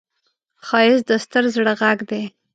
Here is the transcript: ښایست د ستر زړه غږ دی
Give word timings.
ښایست 0.67 1.05
د 1.09 1.11
ستر 1.23 1.43
زړه 1.55 1.73
غږ 1.81 1.99
دی 2.09 2.23